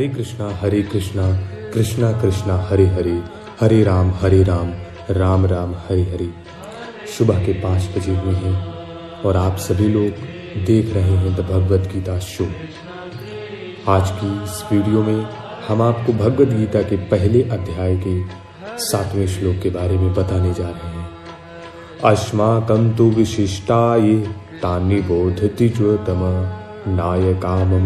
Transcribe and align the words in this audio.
हरे 0.00 0.08
कृष्णा 0.08 0.48
हरे 0.56 0.82
कृष्णा 0.82 1.24
कृष्णा 1.74 2.12
कृष्णा, 2.12 2.54
हरे 2.70 2.86
हरे 2.86 3.22
हरे 3.60 3.82
राम 3.84 4.10
हरे 4.10 4.42
राम 4.42 4.72
राम 5.10 5.46
राम, 5.46 5.74
हरे 5.74 6.02
हरे। 6.02 6.28
सुबह 7.18 7.44
के 7.46 7.52
पाँच 7.52 7.88
बजे 7.96 8.14
हुए 8.16 8.34
हैं 8.34 8.54
और 9.22 9.36
आप 9.36 9.56
सभी 9.56 9.88
लोग 9.88 10.64
देख 10.64 10.94
रहे 10.94 11.16
हैं 11.16 11.34
द 11.34 11.40
भगवद 11.40 11.80
गीता 11.94 12.18
शो 12.18 12.46
आज 13.88 14.10
की 14.10 14.44
इस 14.44 14.64
वीडियो 14.72 15.02
में 15.02 15.26
हम 15.68 15.82
आपको 15.82 16.12
भगवद 16.12 16.56
गीता 16.56 16.82
के 16.82 16.96
पहले 16.96 17.42
अध्याय 17.42 17.96
के 18.06 18.22
सातवें 18.78 19.26
श्लोक 19.26 19.56
के 19.62 19.70
बारे 19.70 19.98
में 19.98 20.14
बताने 20.14 20.54
जा 20.54 20.68
रहे 20.68 20.88
हैं। 20.88 21.10
अस्माकं 22.04 22.96
तु 22.96 23.04
विशिष्टाये 23.04 24.18
तानि 24.62 25.00
बोधति 25.00 25.68
ज्योतम। 25.68 26.56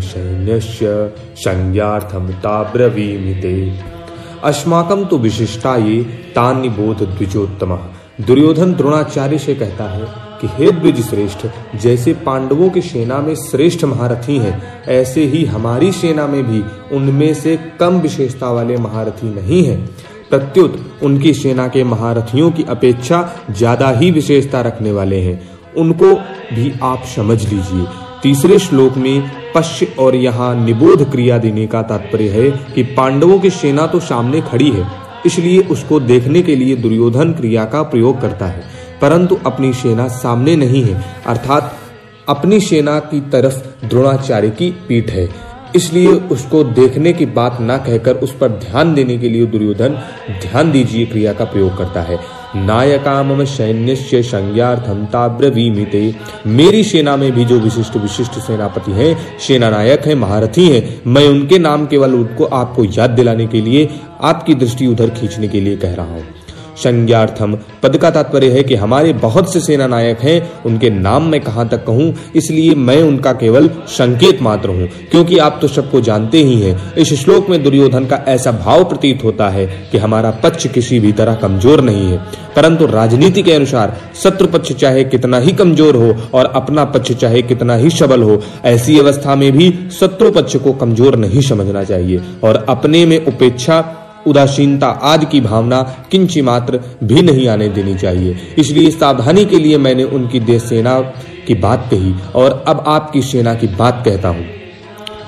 सैन्यस्य 0.00 1.12
संज्ञार्थम 1.36 2.28
ताब्रवीमि 2.28 3.34
ते 3.34 5.18
विशिष्टा 5.18 5.76
ये 5.76 6.02
द्विजोत्तम। 6.38 7.78
दुर्योधन 8.20 8.74
द्रोणाचार्य 8.74 9.38
से 9.38 9.54
कहता 9.54 9.84
है 9.84 10.04
कि, 10.40 10.48
हे 10.52 10.72
द्विज 10.72 11.10
श्रेष्ठ 11.10 11.46
जैसे 11.76 12.12
पांडवों 12.12 12.70
की 12.70 12.80
सेना 12.80 13.18
में 13.18 13.34
श्रेष्ठ 13.34 13.84
महारथी 13.84 14.38
हैं, 14.38 14.84
ऐसे 14.84 15.24
ही 15.24 15.44
हमारी 15.44 15.92
सेना 15.92 16.26
में 16.26 16.44
भी 16.44 16.62
उनमें 16.96 17.34
से 17.34 17.58
कम 17.80 18.00
विशेषता 18.00 18.50
वाले 18.50 18.76
महारथी 18.76 19.34
नहीं 19.34 19.64
हैं। 19.64 19.90
प्रत्युत, 20.30 20.92
उनकी 21.02 21.34
सेना 21.34 21.68
के 21.68 21.84
महारथियों 21.84 22.50
की 22.50 22.62
अपेक्षा 22.62 23.30
ज़्यादा 23.50 23.90
ही 23.90 24.10
विशेषता 24.10 24.60
रखने 24.60 24.92
वाले 24.92 25.20
हैं। 25.20 25.50
उनको 25.76 26.14
भी 26.54 26.74
आप 26.82 27.02
समझ 27.16 27.52
लीजिए। 27.52 28.07
तीसरे 28.22 28.58
श्लोक 28.58 28.96
में 28.96 29.30
पश्य 29.54 29.86
और 29.98 30.14
यहाँ 30.16 30.54
निबोध 30.56 31.10
क्रिया 31.10 31.38
देने 31.38 31.66
का 31.66 31.82
तात्पर्य 31.82 32.28
है 32.28 32.50
कि 32.74 32.82
पांडवों 32.96 33.38
की 33.38 33.50
सेना 33.50 33.86
तो 33.86 34.00
सामने 34.00 34.40
खड़ी 34.40 34.70
है, 34.70 34.86
इसलिए 35.26 35.60
उसको 35.66 36.00
देखने 36.00 36.42
के 36.42 36.56
लिए 36.56 36.76
दुर्योधन 36.76 37.32
क्रिया 37.32 37.64
का 37.64 37.82
प्रयोग 37.82 38.20
करता 38.20 38.46
है। 38.46 38.62
परंतु 39.00 39.38
अपनी 39.46 39.72
सेना 39.72 40.08
सामने 40.14 40.56
नहीं 40.56 40.82
है, 40.84 41.04
अर्थात 41.26 41.76
अपनी 42.28 42.60
सेना 42.60 42.98
की 43.00 43.20
तरफ़ 43.30 43.86
द्रोणाचार्य 43.86 44.50
की 44.50 44.70
पीठ 44.88 45.10
है। 45.10 45.28
इसलिए 45.76 46.12
उसको 46.32 46.62
देखने 46.64 47.12
की 47.12 47.26
बात 47.34 47.60
ना 47.60 47.76
कहकर 47.78 48.16
उस 48.16 48.32
पर 48.36 48.48
ध्यान 48.60 48.94
देने 48.94 49.18
के 49.18 49.28
लिए 49.28 49.46
दुर्योधन 49.46 49.98
ध्यान 50.42 50.72
दीजिए 50.72 51.06
क्रिया 51.06 51.32
का 51.32 51.44
प्रयोग 51.44 51.76
करता 51.78 52.02
है। 52.02 52.18
नायकामम 52.56 53.44
सैन्य 53.44 53.94
संज्ञार्थम 53.96 55.04
ताब्रवीमिते 55.06 56.02
मेरी 56.46 56.82
सेना 56.84 57.16
में 57.16 57.30
भी 57.32 57.44
जो 57.44 57.58
विशिष्ट 57.60 57.96
विशिष्ट 57.96 58.38
सेनापति 58.38 58.92
हैं 58.92 59.38
सेना 59.38 59.70
नायक 59.70 60.06
हैं, 60.06 60.14
महारथी 60.14 60.68
हैं, 60.68 61.00
मैं 61.06 61.26
उनके 61.28 61.58
नाम 61.58 61.86
केवल 61.86 62.14
उनको 62.14 62.44
आपको 62.44 62.84
याद 62.84 63.10
दिलाने 63.10 63.46
के 63.46 63.60
लिए, 63.60 63.88
आपकी 64.20 64.54
दृष्टि 64.54 64.86
उधर 64.86 65.10
खींचने 65.10 65.48
के 65.48 65.60
लिए 65.60 65.76
कह 65.76 65.94
रहा 65.94 66.06
हूँ। 66.06 66.24
संज्ञार्थम। 66.78 67.54
पद 67.82 67.96
का 67.96 68.10
तात्पर्य 68.10 68.50
है 68.50 68.62
कि 68.62 68.74
हमारे 68.74 69.12
बहुत 69.14 69.52
से 69.52 69.60
सेना 69.60 69.86
नायक 69.86 70.20
हैं, 70.20 70.62
उनके 70.64 70.90
नाम 70.90 71.28
मैं 71.28 71.40
कहाँ 71.40 71.68
तक 71.68 71.84
कहूँ, 71.84 72.14
इसलिए 72.36 72.74
मैं 72.76 73.00
उनका 73.02 73.32
केवल 73.34 73.68
संकेत 73.88 74.42
मात्र 74.42 74.68
हूँ, 74.68 74.88
क्योंकि 75.10 75.38
आप 75.38 75.58
तो 75.62 75.68
सबको 75.68 76.00
जानते 76.00 76.38
ही 76.38 76.60
हैं। 76.60 76.94
इस 76.94 77.12
श्लोक 77.14 77.48
में 77.50 77.62
दुर्योधन 77.62 78.06
का 78.06 78.16
ऐसा 78.28 78.52
भाव 78.54 78.84
प्रतीत 78.84 79.24
होता 79.24 79.48
है 79.48 79.66
कि 79.92 79.98
हमारा 79.98 80.30
पक्ष 80.42 80.66
किसी 80.68 81.00
भी 81.00 81.12
तरह 81.12 81.34
कमज़ोर 81.34 81.80
नहीं 81.80 82.06
है। 82.06 82.18
परंतु 82.56 82.86
राजनीति 82.86 83.42
के 83.42 83.52
अनुसार, 83.52 83.96
शत्रु 84.22 84.46
पक्ष 84.48 84.72
चाहे 84.72 85.04
कितना 85.04 85.38
ही 85.38 85.52
कमज़ोर 85.52 85.96
हो 85.96 86.14
और 86.34 86.46
अपना 86.56 86.84
पक्ष 86.86 87.12
चाहे 87.12 87.42
कितना 87.42 87.74
ही 87.74 87.90
सबल 87.90 88.22
हो, 88.22 88.40
ऐसी 88.64 88.98
अवस्था 88.98 89.34
में 89.34 89.50
भी 89.52 89.70
शत्रु 90.00 90.30
पक्ष 90.30 90.56
को 90.56 90.72
कमज़ोर 90.74 91.16
नहीं 91.16 91.40
समझना 91.40 91.84
चाहिए। 91.84 92.20
और 92.44 92.64
अपने 92.68 93.04
में 93.06 93.24
उपेक्षा 93.26 93.80
उदासीनता 94.26 94.86
आदि 94.86 95.26
की 95.26 95.40
भावना 95.40 95.82
किंची 96.10 96.42
मात्र 96.42 96.80
भी 97.04 97.22
नहीं 97.22 97.48
आने 97.48 97.68
देनी 97.68 97.94
चाहिए। 97.94 98.36
इसलिए 98.58 98.90
सावधानी 98.90 99.44
के 99.44 99.58
लिए 99.58 99.78
मैंने 99.78 100.04
उनकी 100.04 100.40
देश 100.40 100.62
सेना 100.62 101.00
की 101.46 101.54
बात 101.54 101.88
कही 101.90 102.14
और 102.34 102.64
अब 102.68 102.84
आपकी 102.86 103.22
सेना 103.22 103.54
की 103.54 103.66
बात 103.66 104.02
कहता 104.04 104.28
हूँ। 104.28 104.46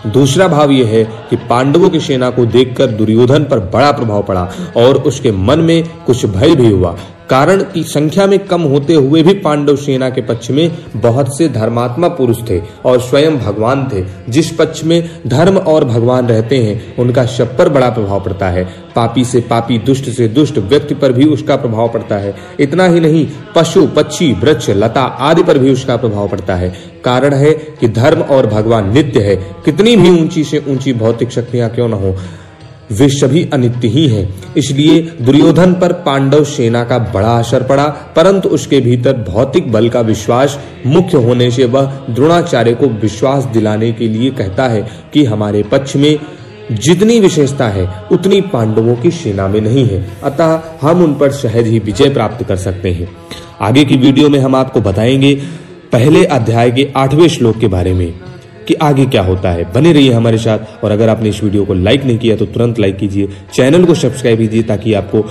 दूसरा 0.06 0.48
भाव 0.48 0.70
यह 0.70 0.88
है 0.88 1.04
कि 1.30 1.36
पांडवों 1.48 1.88
की 1.90 2.00
सेना 2.00 2.30
को 2.30 2.44
देखकर 2.46 2.86
दुर्योधन 2.86 3.44
पर 3.44 3.58
बड़ा 3.70 3.90
प्रभाव 3.92 4.22
पड़ा 4.22 4.48
और 4.76 4.96
उसके 5.02 5.32
मन 5.32 5.60
में 5.60 5.88
कुछ 6.06 6.24
भय 6.26 6.54
भी 6.54 6.70
हुआ। 6.70 6.96
कारण 7.30 7.62
की 7.62 7.82
संख्या 7.82 8.26
में 8.26 8.38
कम 8.38 8.62
होते 8.62 8.94
हुए 8.94 9.22
भी 9.22 9.34
पांडव 9.34 9.76
सेना 9.76 10.10
के 10.10 10.20
पक्ष 10.20 10.50
में 10.50 10.78
बहुत 10.96 11.38
से 11.38 11.48
धर्मात्मा 11.48 12.08
पुरुष 12.08 12.36
थे 12.50 12.62
और 12.84 13.00
स्वयं 13.00 13.38
भगवान 13.38 13.90
थे। 13.94 14.04
जिस 14.28 14.50
पक्ष 14.50 14.84
में 14.84 15.10
धर्म 15.26 15.56
और 15.56 15.84
भगवान 15.84 16.28
रहते 16.28 16.58
हैं, 16.58 16.96
उनका 16.96 17.26
शब 17.26 17.58
पर 17.58 17.68
बड़ा 17.68 17.90
प्रभाव 17.90 18.20
पड़ता 18.20 18.48
है। 18.48 18.64
पापी 18.96 19.24
से 19.24 19.40
पापी, 19.40 19.78
दुष्ट 19.78 20.10
से 20.10 20.28
दुष्ट, 20.28 20.58
व्यक्ति 20.58 20.94
पर 20.94 21.12
भी 21.12 21.24
उसका 21.24 21.56
प्रभाव 21.56 21.88
पड़ता 21.88 22.16
है। 22.16 22.34
इतना 22.60 22.86
ही 22.86 23.00
नहीं, 23.00 23.28
पशु, 23.56 23.86
पक्षी, 23.86 24.32
वृक्ष, 24.32 24.70
लता 24.70 25.02
आदि 25.02 25.42
पर 25.42 25.58
भी 25.58 25.72
उसका 25.72 25.96
प्रभाव 25.96 26.28
पड़ता 26.28 26.54
है। 26.54 26.74
कारण 27.04 27.34
है 27.34 27.50
कि 27.54 27.88
धर्म 27.88 28.22
और 28.22 28.46
भगवान 28.46 28.94
नित्य 28.94 29.20
है। 29.20 29.36
कितनी 29.36 29.96
भी 29.96 30.10
ऊँची 30.20 30.44
से 30.44 30.64
ऊँची 30.68 30.92
भौतिक 30.92 31.30
शक्तियाँ 31.30 31.70
क्यों 31.70 31.88
न 31.88 31.92
हो। 31.92 32.16
वे 32.92 33.08
सभी 33.08 33.48
अनित्य 33.52 33.88
ही 33.88 34.06
हैं। 34.08 34.54
इसलिए 34.56 35.00
दुर्योधन 35.20 35.74
पर 35.74 35.92
पांडव 35.92 36.44
सेना 36.44 36.84
का 36.84 36.98
बड़ा 36.98 37.38
असर 37.38 37.62
पड़ा, 37.62 37.84
परंतु 38.16 38.48
उसके 38.48 38.80
भीतर 38.80 39.12
भौतिक 39.28 39.72
बल 39.72 39.88
का 39.88 40.00
विश्वास 40.00 40.58
मुख्य 40.86 41.18
होने 41.18 41.50
से 41.50 41.64
वह 41.64 41.84
द्रोणाचार्य 42.10 42.74
को 42.74 42.86
विश्वास 42.86 43.44
दिलाने 43.44 43.92
के 43.92 44.08
लिए 44.08 44.30
कहता 44.30 44.68
है 44.68 44.88
कि 45.14 45.24
हमारे 45.24 45.62
पक्ष 45.62 45.96
में 45.96 46.18
जितनी 46.72 47.20
विशेषता 47.20 47.68
है, 47.68 47.88
उतनी 48.12 48.40
पांडवों 48.40 48.96
की 48.96 49.10
सेना 49.10 49.48
में 49.48 49.60
नहीं 49.60 49.86
है। 49.86 50.06
अतः 50.22 50.60
हम 50.80 51.04
उन 51.04 51.14
पर 51.14 51.30
सहज 51.30 51.66
ही 51.66 51.78
विजय 51.78 52.10
प्राप्त 52.10 52.44
कर 52.44 52.56
सकते 52.56 52.92
हैं। 52.92 53.08
आगे 53.60 53.84
की 53.84 53.96
वीडियो 53.96 54.28
में 54.28 54.38
हम 54.38 54.54
आपको 54.54 54.80
बताएँगे 54.80 55.34
पहले 55.92 56.24
अध्याय 56.24 56.70
के 56.70 56.88
आठवें 56.96 57.28
श्लोक 57.28 57.58
के 57.58 57.68
बारे 57.68 57.92
में। 57.92 58.14
कि 58.70 58.74
आगे 58.82 59.06
क्या 59.06 59.22
होता 59.22 59.50
है। 59.50 59.72
बने 59.72 59.92
रहिए 59.92 60.12
हमारे 60.12 60.38
साथ 60.38 60.84
और 60.84 60.90
अगर 60.90 61.08
आपने 61.08 61.28
इस 61.28 61.42
वीडियो 61.44 61.64
को 61.64 61.74
लाइक 61.74 62.04
नहीं 62.04 62.18
किया 62.18 62.36
तो 62.36 62.46
तुरंत 62.46 62.78
लाइक 62.78 62.96
कीजिए। 62.96 63.28
चैनल 63.54 63.84
को 63.84 63.94
सब्सक्राइब 63.94 64.38
कीजिए 64.38 64.62
ताकि 64.62 64.92
आपको 64.94 65.24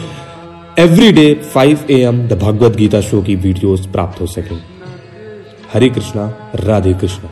every 0.79 1.11
day 1.11 1.33
five 1.53 1.85
A 1.89 1.99
M 2.01 2.28
the 2.28 2.39
Bhagavad 2.41 2.75
Gita 2.75 3.01
show 3.01 3.22
की 3.22 3.35
वीडियोस 3.35 3.85
प्राप्त 3.88 4.22
हो 4.22 4.25
सके। 4.28 4.55
हरे 5.73 5.89
कृष्णा, 5.89 6.25
राधे 6.55 6.94
कृष्णा। 6.94 7.29